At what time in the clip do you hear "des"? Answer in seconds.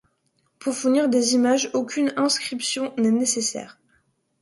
1.09-1.35